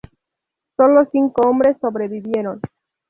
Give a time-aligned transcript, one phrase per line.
[0.77, 2.59] Solo cinco hombres sobrevivieron.